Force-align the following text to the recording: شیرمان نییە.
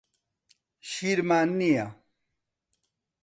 شیرمان 0.89 1.49
نییە. 1.59 1.85